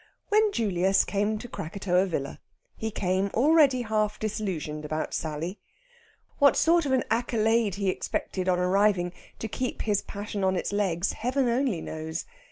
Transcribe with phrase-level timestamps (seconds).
[0.29, 2.39] When Julius came to Krakatoa Villa,
[2.75, 5.59] he came already half disillusioned about Sally.
[6.39, 10.71] What sort of an accolade he expected on arriving to keep his passion on its
[10.73, 12.25] legs, Heaven only knows!